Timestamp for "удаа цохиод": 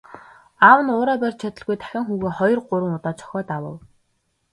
2.99-3.49